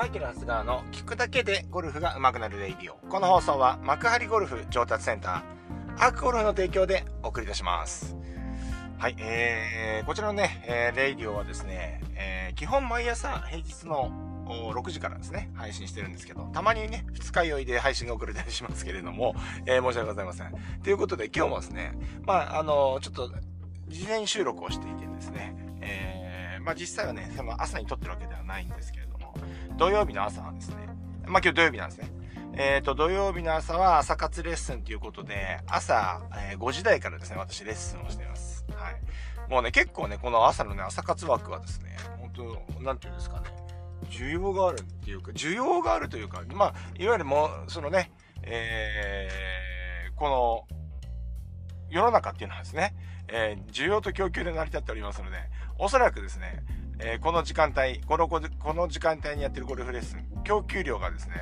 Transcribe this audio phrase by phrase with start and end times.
[0.00, 2.96] マイケル・ハスガーの聞くだけでゴルフが上手くなるレイディオ。
[3.10, 8.16] この放送は幕張ゴルフ上達センター、アークゴルフの提供でお送りいたします。
[8.96, 14.10] はい、えー、こちらのね、えー、レイディオはですね、えー、基本毎朝平日の
[14.72, 19.34] 6時からですね、配信してるんですけど、たまにね、二日酔いで配信が遅れたりしますけれども、
[19.66, 20.54] えー、申し訳ございません。
[20.82, 21.92] ということで今日もですね、
[22.24, 23.30] まあ、あのちょっと、
[23.88, 29.09] 事前収録をしていてですね、えー、まあ実際はね、その朝に撮ってるわけではないんですけれど、
[29.80, 30.76] 土曜日の朝はですね、
[31.26, 32.10] まあ今日土曜日なんですね。
[32.52, 38.66] えっ、ー、と、土曜日の朝は朝活レッスンということで、朝、えー、5時台からですね、私レッスンをしています。
[38.74, 39.50] はい。
[39.50, 42.30] もうね、結構ね、この朝のね、朝活枠はですね、本
[42.76, 43.46] 当なんていうんですかね、
[44.10, 48.12] 需要があるっていうか、需要があるというか、まあ、いわゆるもう、そのね、
[48.42, 50.76] えー、この、
[51.88, 52.94] 世の中っていうのはですね、
[53.28, 55.38] えー、需要と供給で成り立っておりますので、
[55.78, 56.62] おそらくですね、
[57.02, 58.40] えー、この時間帯、この、こ
[58.74, 61.34] の時間帯にやってるゴルフレッスン、供給量がですね、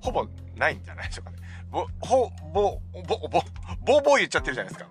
[0.00, 1.38] ほぼないんじゃないでしょうかね。
[1.70, 3.42] ぼ、ほ、ぼ、ぼ、ぼ、ぼ
[3.84, 4.90] ぼぼ言っちゃってるじゃないですか。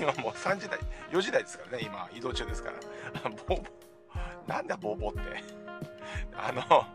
[0.00, 0.78] 今もう3時台、
[1.10, 3.30] 4時台ですからね、今、移動中ですから。
[3.46, 3.62] ぼ、ぼ、
[4.46, 5.44] なんだボーボーって。
[6.36, 6.86] あの、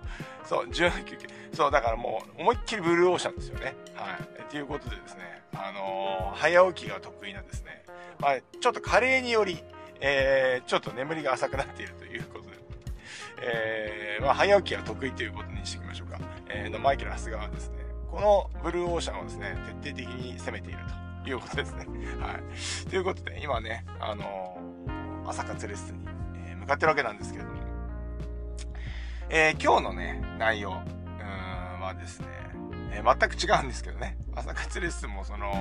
[0.44, 1.28] そう、17休憩。
[1.54, 3.76] そう、だからもう、思いっきりブルーオーシャンですよね。
[3.96, 4.44] はい。
[4.50, 7.84] ということでですね、あのー、早起きが得意なんですね、
[8.20, 9.64] まあ、ちょっと加齢により、
[10.02, 12.11] えー、ちょっと眠りが浅くなっているという、
[13.42, 16.20] えー、まあ、早起きが得意ということにしておきましょうか。
[16.50, 17.78] えー、のマイケル・ハスガーはですね、
[18.10, 20.80] このブルーオーシャンをですね、徹底的に攻めている
[21.24, 21.88] ということですね。
[22.20, 22.90] はい。
[22.90, 26.00] ということで、今ね、あのー、朝活レッスン
[26.50, 27.62] に、向かってるわけなんですけれども、
[29.30, 30.82] えー、今日のね、内容、
[31.82, 32.28] はですね、
[32.94, 35.52] えー、全く違うんですけどね、朝活レッスンもその、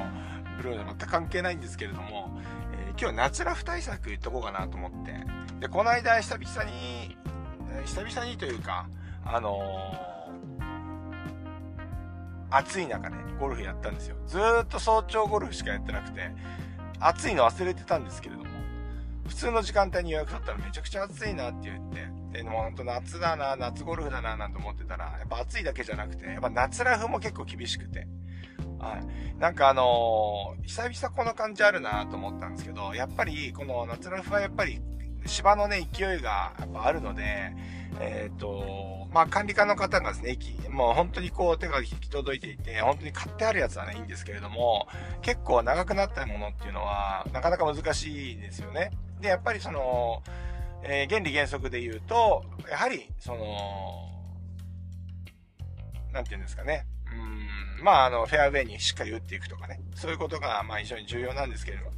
[0.59, 2.39] ブルーで全く関係ないんですけれども、
[2.72, 5.15] えー、今日夏ラフ対策言っとこうかなと思って、
[5.59, 7.17] で、この間久々に、
[7.84, 8.88] 久々にというか、
[9.24, 9.60] あの
[12.50, 14.16] 暑い中ね、ゴルフやったんですよ。
[14.26, 16.32] ずっと早朝ゴルフしかやってなくて、
[16.98, 18.50] 暑いの忘れてたんですけれども、
[19.28, 21.91] 普通の時間帯に予約取ったらめちゃくちゃ暑いなって言っ
[22.32, 28.09] て、で、もうほんと夏だな、夏ゴルフだな、なんて思ってたら、やっぱ暑いだけじゃなくて、やっぱ夏ラフも結構厳しくて。
[28.78, 29.38] はい。
[29.38, 34.80] なんかあのー、久々この感じあるなと思ったんですけど、やっぱり、この夏ラフはやっぱり、
[35.26, 37.54] 芝のね、勢いがやっぱあるので、
[38.00, 44.88] えっ、ー、と、まあ、管理課の方がですね、駅もう本当にこう手が引き届いていて、本当に買ってあるやつはね、いいんですけれども、
[45.22, 48.92] 結構長くなったものっていうのは、なかなか難しいですよね。
[49.20, 50.22] で、やっぱりその、
[50.82, 54.09] えー、原理原則で言うと、やはり、その、
[56.12, 56.86] なんて言うんですかね。
[57.12, 59.80] うん、まあ、あの、フェアウェイにしっかり打っていくとかね。
[59.94, 61.92] そういうことが、まあ、非常に重要なんですけれども、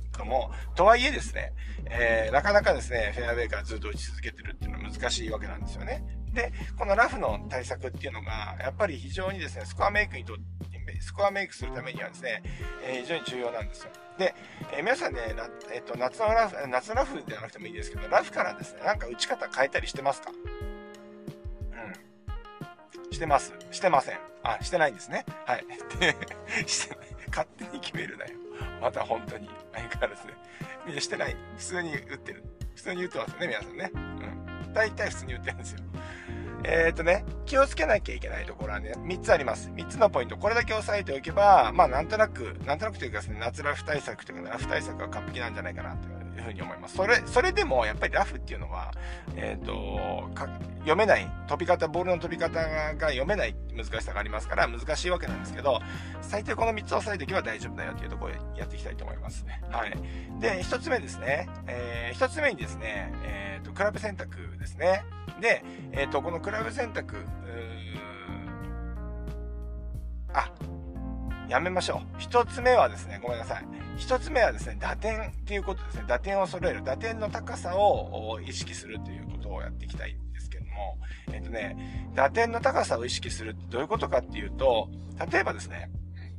[0.75, 1.53] とはいえですね、
[1.91, 6.05] えー、なかなかですね、フェアウェイからずっと打ち続けてるっていうのは難しいわけなんですよね。
[6.33, 10.43] で、このラフの対策っていうのが、やっぱり非常にですね、スコアメイクにとって、
[11.00, 12.43] スコアメイクするためにはですね、
[12.84, 13.91] えー、非常に重要なんですよ。
[14.19, 14.34] で、
[14.72, 15.21] えー、皆さんね、
[15.72, 20.31] えっと、夏のラフ、夏のラフではなくてもいいですけど、ラフからですね、なんか打ち方変えたりしてますか？
[20.31, 20.34] う
[23.11, 23.12] ん。
[23.12, 23.53] してます。
[23.71, 24.19] してません。
[24.43, 25.25] あ、してないんですね。
[25.47, 25.66] はい。
[25.99, 26.16] で、
[26.66, 27.09] してない。
[27.28, 28.32] 勝手に決めるなよ。
[28.81, 29.49] また本当に。
[29.73, 30.34] 相変わらずね。
[30.87, 31.37] みんなしてない。
[31.56, 32.45] 普通に打ってる。
[32.75, 33.91] 普通に打ってますよね、皆さんね。
[33.95, 34.73] うん。
[34.73, 35.78] 大体普通に打ってるんですよ。
[36.65, 39.71] えっ、ー、とね、気をつけなきゃいけないところはね、3つあります。
[39.71, 40.37] 3つのポイント。
[40.37, 46.97] これだけ押さえておけば、まあなんとなく、なんとなくというかですね、夏ラフ対策というか、ラフ対策は完璧なんじゃないかなというふうに思います。
[46.97, 48.93] それ、それでもやっぱりラフっていうのは、
[49.37, 50.31] えっ、ー、と
[50.81, 52.60] 読めない、飛び方、ボールの飛び方
[52.94, 55.81] が読めない難しさがありますから、難しいわけなんですけど、
[56.20, 59.44] 最低この3つ押さえておけば大丈夫だよっていうところでやっていきたいと思います。
[59.70, 59.91] はい。
[60.41, 61.48] で、1つ目ですね。
[61.66, 65.04] えー、1つ目にですね、えっ、ー、と、クラブ選択ですね。
[65.41, 67.25] で、えっ、と、このクラブ選択、
[70.34, 70.50] あ、
[71.49, 72.01] やめましょう。
[72.19, 73.67] 一つ目はですね、ごめんなさい。
[73.97, 76.05] 一つ目はですね、打点っていうことですね。
[76.07, 76.83] 打点を揃える。
[76.83, 80.99] 打点の高さを意識するということをやっていきたいんですけども、
[81.33, 84.89] えっ、とね、打点の高さを意識するってどういうことかっていうと、
[85.31, 85.91] 例えばですね、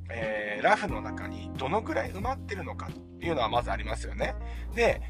[0.10, 4.36] えー、ラフの中にどのくらい埋まってるのかっていうのはまずありますよね。
[4.76, 5.02] で、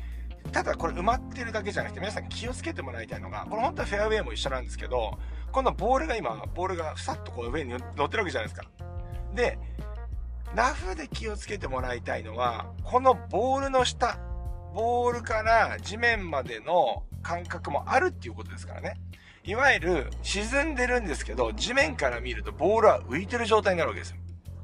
[0.51, 5.17] ただこれ埋まってるだけじゃなくて皆さん気をつけてもらいたいのが、これ本当はフェアウェイも一緒なんですけど、
[5.51, 8.65] 今度ボールが今、ボールがふさっとこう上に乗ってるわけじゃないですか。
[9.33, 9.57] で、
[10.55, 14.19] ラフで気をつけてもらいたいのは、このボールの下、
[14.73, 18.99] ボールから地面までの感覚もあるっていうことですからね。
[19.45, 24.17] いわゆる沈んでるんですけど、地面から見るとボールは浮いてる状態になるわけですよ。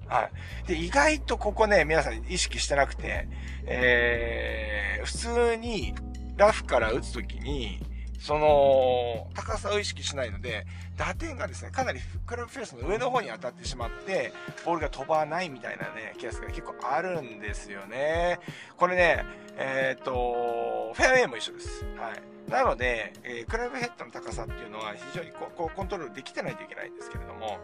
[0.07, 0.68] はい。
[0.68, 3.27] で、意外とここね、皆さん意識してなくて、
[3.65, 5.94] えー、普通に
[6.38, 7.80] ラフから打つときに、
[8.19, 10.66] その、高さを意識しないので、
[10.98, 14.33] 打点がですね、かなりクラブフェースの上の方に当たってしまって、
[14.66, 18.39] ボールが飛ばないみたいなね、ケースが結構あるんですよね。
[18.77, 19.24] これね、
[19.57, 21.86] えっ、ー、と、フェアウェイも一緒です。
[21.98, 22.51] はい。
[22.51, 27.60] なので、えー、クラブヘッドの高さっていうのは非常にこうこうコントロールできてないといけないんですけれども、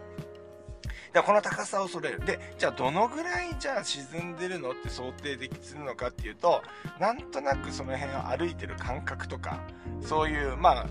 [1.12, 2.20] でこの高さを揃える。
[2.24, 6.62] で、じゃあどのぐらいじゃあ沈んでるのって想定できするのかっていうと、
[7.00, 9.60] なんとなくその辺を歩いてる感覚とか、
[10.00, 10.86] そういう、まあ、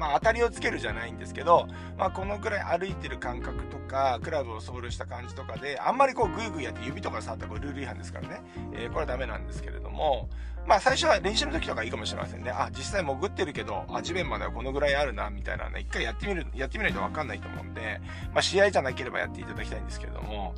[0.00, 1.68] まあ、当たりをつけるじゃないんですけど、
[1.98, 8.42] まあ、このぐらい歩いてる感覚とか、クラブをソールした感じとかで、あんまりこうグイグイやって指とか触ったらこルール違反ですからね、
[8.72, 10.30] えー、これはダメなんですけれども、
[10.66, 12.50] まあ最初は練習の時とかいいかもしれませんね。
[12.50, 18.00] あ、実際潜ってるけど、あ、地面まではこのぐらいあるな、みたいなね、一回やってみる、やってみないとわかんないと思うんで、
[18.32, 20.54] まあ試合じゃなければやっていただきたいんですけれども、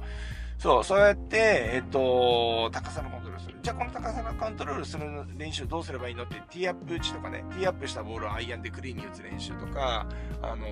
[0.63, 3.59] そう、そうやって、えっと、高さのコントロールする。
[3.61, 5.05] じゃあこの高さのコントロールする
[5.37, 10.07] 練習どうすればいいのって、ティーアップ打ちとかね、ティーアップしたボールをアイアンでクリーンに打つ練習とか、
[10.41, 10.69] あの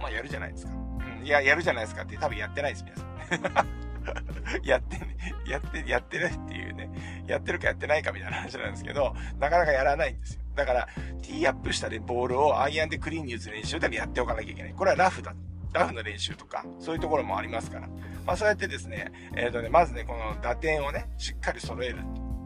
[0.00, 0.72] まあやるじゃないですか。
[0.72, 3.68] うん、いや、やるじゃないですかって多分やってないです、皆さん。
[4.64, 5.16] やってね、
[5.46, 6.90] やって、やってないっていうね、
[7.26, 10.40] やってるかやってないかみたいな話なんですけど、なかなかやらないんですよ。
[10.54, 10.88] だから、
[11.20, 14.72] ティーアップしたボールをアイアンでクリーンに打つ練習でもやっておかなきゃいけない。
[14.72, 15.34] これはラフだ。
[15.72, 17.88] ラフの練習とか、そういうところもありますから。
[18.26, 21.98] まあそうやってですね、えっ、ー、とね、まずね、この打点をね、しっかり揃える。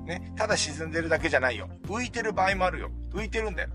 [0.04, 1.68] ね、ただ沈んでるだけじゃないよ。
[1.84, 2.90] 浮いてる場合もあるよ。
[3.12, 3.70] 浮いてるんだよ。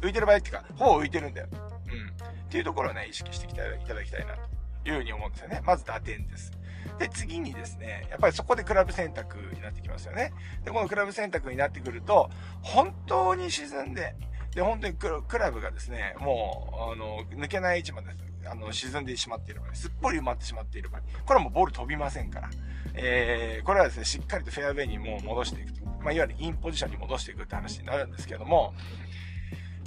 [0.00, 1.48] 浮いてる場合っていうか、ほぼ浮いてるんだよ。
[1.52, 2.36] うん。
[2.44, 5.60] っていうところをね、意識していただきたいなというふうに思うんですよね。
[5.64, 6.50] まず打点です。
[6.98, 10.32] で、次にですね、やっぱりそこでクラブ選択になってきますよね。
[10.64, 12.30] で、このクラブ選択になってくると、
[12.62, 14.14] 本当に沈んで、
[14.54, 18.08] で、本当にクラブがですね、もう、あの、抜けない位置まで、
[18.46, 22.50] あの、沈んでしまっている場合、すっぽり埋まってしまっている場合、これはもうボール飛びませんから、
[22.94, 25.84] えー、これはですね、しっかりとフェアウェイにもう戻していくと。
[26.00, 28.74] まあ、いわゆるインポジションに戻していくって話になるんですけども、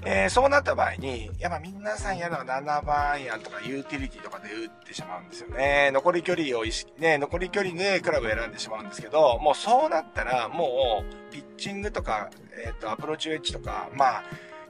[0.05, 5.91] えー、そうなった場合に、やっぱ皆さんやるのは7番アイアンとかユーティリティとかで打ってしまうんですよね。
[5.94, 12.29] 残り距離を意識、ね、残り距離でクラブを選んでしまうんですけど、もうそうなったら、もう、ピッチングとか、
[12.65, 14.23] えっ、ー、と、アプローチウェッジとか、まあ、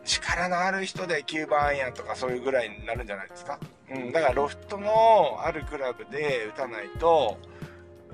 [0.05, 3.59] 力のある人で9番アイアンとかそういうぐらいになるんじゃないですか。
[3.91, 7.37] うん、だからロフトのあるクラブで打たないと、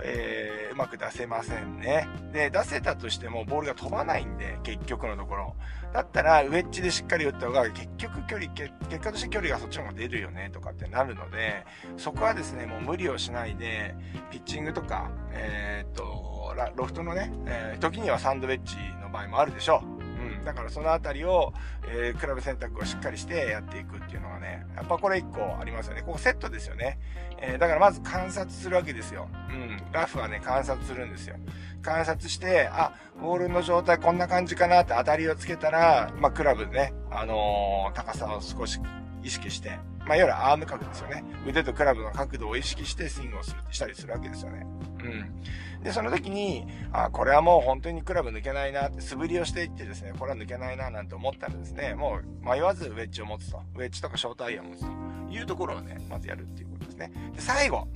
[0.02, 2.08] えー、うまく出せませんね。
[2.32, 5.56] で、出せたとしてもボールが飛ばないんで、結局のところ。
[5.94, 11.66] だったら、ウェッジでしっかり打った方が、結局距離、結果として距離がそっちの方が出るよね、とかってなるので、
[11.98, 13.96] そこはですね、もう無理をしないで、
[14.30, 19.99] ピッチングとか、えー、っと、ロフトのね、えー、時にはサンドウェッジの場合もあるでしょう。
[20.46, 21.54] だからそのあたりを、
[21.88, 26.02] えー、クラブ選択をしっかりしてやっていくっていうのがね、やっぱこれ1個ありますよね。
[26.02, 27.00] ここセットですよね。
[27.42, 29.28] えー、だからまず観察するわけですよ。
[29.50, 29.82] うん。
[29.92, 31.36] ラフはね、観察するんですよ。
[31.82, 38.80] 観察して、あ、ボールの状態こんな感じかなって当たりをつけたら、まあ、クラブね、あのー、高さを少し
[39.24, 39.80] 意識して、
[40.10, 41.24] まあ、いわゆるアーム角ですよね。
[41.48, 44.66] 腕とクラブの角度を意識してスイングをする、したりするわけですよね。
[45.04, 45.84] うん。
[45.84, 53.62] で、その時に、あ、これはもう本当にクラブ抜けないなって、素振りをしていってですね、これは抜けないななんて思ったらですね、もう迷わずウェッジを持つと。
[53.76, 54.88] ウェッジとかショートアイアンを持つと
[55.32, 57.12] いうところをね、まずやるっていうことですね。
[57.36, 57.88] で、最後。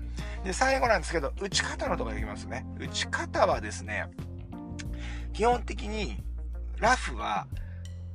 [0.44, 2.63] で、最後なんですけど、打ち方のところできますね。
[2.77, 4.06] 打ち方はですね、
[5.33, 6.24] 基本的に、
[6.77, 7.48] ラフは、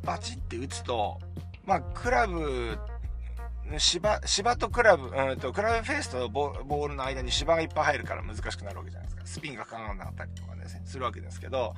[0.04, 1.18] バチって打つと、
[1.64, 2.78] まあ、クラブ
[3.78, 9.26] 芝、芝とクラブ、うんと、クラブフェースとボールの間に芝がいっぱい入るから難しくなるわけじゃないですか。
[9.26, 11.74] スピンがかからなかったりとかね、するわけですけど、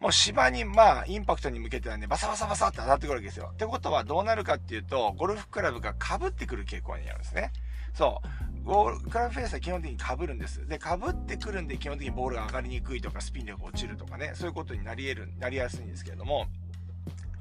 [0.00, 3.50] もう芝に、まあ、インパクトに向けてはね、バサバサバサって当たってくるわけですよ。
[3.52, 7.52] ってことはどうなるかっていうと、ゴルフクラブが被ってくる傾向になるんですね。
[7.94, 8.22] そ
[8.64, 8.64] う。
[8.64, 10.66] ゴール、クラブフェースは基本的に被るんです。
[10.66, 16.46] で、被ってくるんで基本的にボールが上がりにくいとか、スピン力落ちるとかね、そういうことになり得る、なりやすいんですけれども、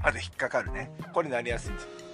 [0.02, 0.92] あと引っかかるね。
[1.14, 2.07] これになりやすいんですよ。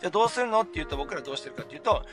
[0.00, 2.04] じゃあどうするのって言うと僕らどうしてるかっていうと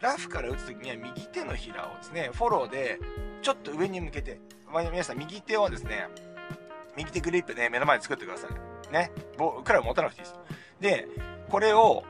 [0.00, 2.98] ラフから打つ時には右手のひらをですねフォローで
[3.42, 4.40] ちょっと上に向けて、
[4.72, 6.08] まあ、皆さん右手をですね
[6.96, 8.92] 右手グリップね目の前に作ってください。
[8.92, 9.12] ね。
[9.64, 10.36] クラブ持たなくていいです。
[10.80, 11.08] で
[11.48, 12.04] これを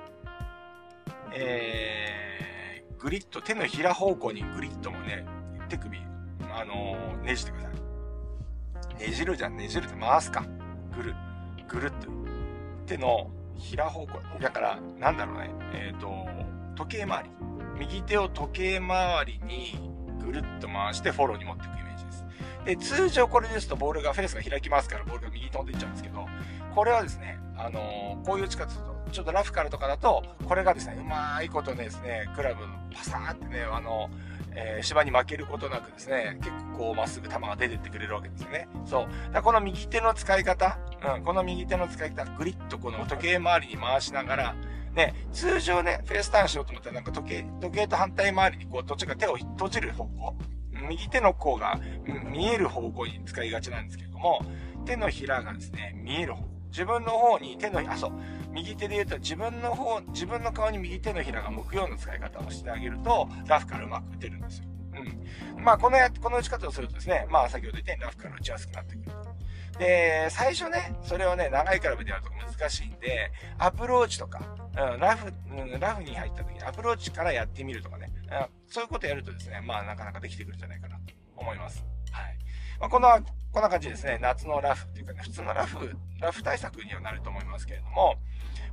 [1.35, 5.27] えー、グリッと手のひら方向にグリッともね
[5.69, 5.99] 手首
[6.51, 9.09] あのー、ねじってください。
[9.09, 9.57] ねじるじゃん。
[9.57, 10.45] ねじるって回すか。
[10.97, 11.15] ぐる。
[11.69, 12.09] ぐるっと。
[12.87, 14.21] 手の平方向。
[14.41, 15.50] だから、なんだろうね。
[15.75, 16.27] えっ、ー、と、
[16.77, 17.31] 時計回り。
[17.79, 19.79] 右手を時計回りに
[20.25, 22.25] ぐるっと回してフォローに持っていくイメージです。
[22.65, 26.27] で、通常これですとボールが、フェースが開きますから、ボールが右に飛んでいっちゃうんですけど、
[26.75, 34.11] これはですね、あのー、こういう打ち方すると、ちょっとラフからとかだと、これがですね、うまいことですね、クラブのパサーってね、あの、
[34.61, 38.69] えー、芝に負けることなくですね、結構こうまっすぐ球が出てってくれるわけですよね。
[38.85, 39.33] そう。
[39.33, 40.79] だこの右手の使い方、
[41.17, 44.55] うん、この右手の使い方、グリッとこの時計回りに回しながら、
[44.95, 50.37] ね、通常ね、フェースターンしようと思ったらなんか時計、時計と反対回りにこう、どっちか手を閉じる方向、
[50.88, 51.79] 右手の甲が
[52.33, 54.41] 見える方向に使いがちなんですけれども、
[54.85, 58.13] 手のひらがですね、見える方向自分の方に手の、あ、そう、
[58.53, 64.65] 右手で言うと自分の方、自分の顔に右手のひらが向くような使い方をしてあげると、ラフからうまく打てるんですよ。
[65.57, 65.63] うん。
[65.63, 69.13] まあ、このや、この打ち方をするとですね、まあ、先ほど言ったようにラフから打ちやすくなってくる。
[69.79, 74.41] で、最初ね、それをね、長いクラブでやると難しいんで、アプローチとか、
[74.77, 78.08] うん、ラフ、うん、ラフに入った時にアプローチからやってみるとかね、
[78.67, 81.85] そういうことやるとですね、まあ、なかなかできてくるんじゃないかなと思います。
[82.13, 82.39] はい。
[82.81, 83.21] まあ、こんな、
[83.53, 88.17] こんな感じですね、夏のラフっていうかね、普通のラフ、ラフ対策にはなると思いますけれども、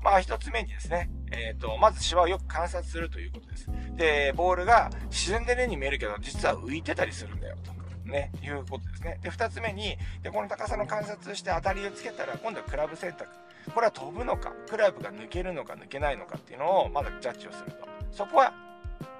[0.03, 3.69] まあ一つ目にですね、えっ、ー、と、まず芝をよく観察するということです。
[3.95, 7.75] で、ボールが沈んでるように見えるけど、実は浮いてたりするんだよ、と。
[8.05, 9.19] ね、いうことですね。
[9.21, 13.27] で、二つ目に、で、この高さの観察して当たりをつけたら、今度はクラブ選択。
[13.73, 17.87] これは飛ぶのか、クラブが抜けるのか抜けないのかっていうのを、まだジャッジをすると。
[18.11, 18.53] そこは、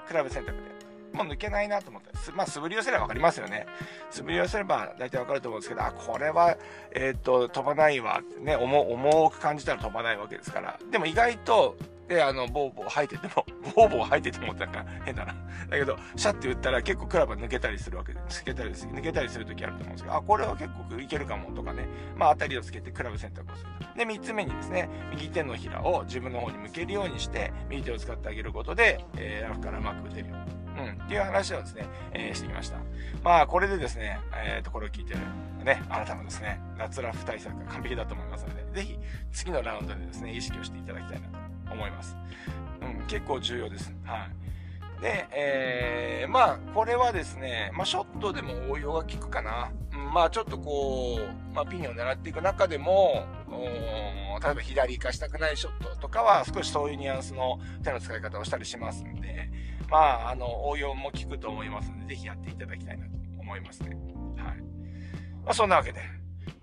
[0.08, 0.76] クラブ選択で
[1.16, 3.66] もう抜けないなと思って、まあ、素振り寄せれば分かりますよね。
[4.12, 6.58] 素振りをすれば大体分かると思うんですけど、あ、これは、
[6.94, 10.78] えっ、ー、と、飛ばないわね、重、重く感じたら飛ばないわけですから。
[10.92, 13.46] でも意外と、で、あの、ボーボー吐いてても、
[13.76, 15.34] ボーボー吐いててもなんか変だな。
[15.70, 23.70] だけど、シャッて打ったら結構クラブ抜けたりするわけで、抜けたり抜けたりするときあると思うんですけど、あ、これは結構いけるかもとかね、まあ当たりをつけてクラブ選択をする。
[23.98, 30.36] で、三つ目にですね、右手のひらを自分の方に向けるようにして、右手を使ってあげることで、えー、ラフからうまく打てるよ
[30.78, 32.78] うん、っていう話をですね、えー、してきました。
[33.24, 35.20] まあ、これでですね、えー、ところを聞いてる、
[35.64, 39.00] ね、あなたもですね、夏ラフ対策が完璧だと思いますので、ぜひ、
[39.32, 42.16] 次のラウンドでですね、意識をしていただきたいなと思います。
[42.82, 43.94] うん、結構重要です。
[44.04, 44.28] は
[45.00, 45.02] い。
[45.02, 49.72] で、えー、まあ、これはですね、まあ、ショットでも応用が効くかな。
[49.94, 53.26] うん、まあ、ちょっとこう、まあ、ピンを狙っていく中でも、
[54.44, 59.50] 例えば左行かしたくないショットとかは、少しそういうニュアンスの手の使い方をしたりしますんで、
[59.90, 63.90] まあ、あの、応用も効くと思いますので、ぜひやっていただきたいなと思いますね。
[64.38, 64.58] はい。
[65.44, 66.00] まあ、そんなわけで、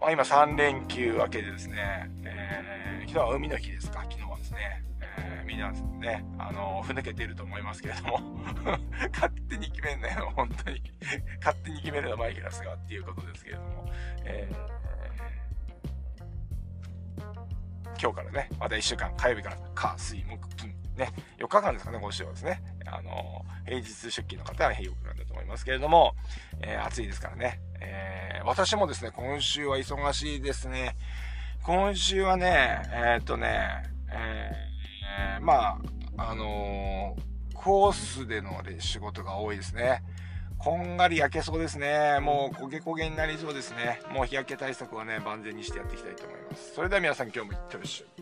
[0.00, 4.82] まあ、今3連休明けでですね、えー、昨日は海の日ですか、昨日はですね、
[5.18, 8.18] えー、みんなね、あの、ふぬけていると思いますけれども
[9.12, 10.82] 勝手に決めんなよ、本当に
[11.38, 13.92] 勝手に決めるのはマイケラスがっていうことですけれども、
[14.24, 14.82] えー、
[18.00, 22.62] 今日からね、また1週間、火曜日から、火、水、木、金、ね、4日間ですかね、今週はですね。
[22.86, 26.14] あの、平日出勤の方は平4日間だと思いますけれども、
[26.60, 27.60] えー、暑いですからね。
[27.80, 30.96] えー、私もですね、今週は忙しいですね。
[31.62, 33.91] 今週はね、えー、っとね、
[35.42, 35.80] ま
[36.16, 37.16] あ、あの
[37.54, 40.02] コースでの仕事が多いですね。
[40.56, 42.20] こんがり焼けそうですね。
[42.20, 44.00] もう焦げ焦げになりそうですね。
[44.12, 46.74] もう日焼け対策はね、万全にしてやっていきたいと思います。
[46.74, 48.21] それでは皆さん今日もいってらっしゃ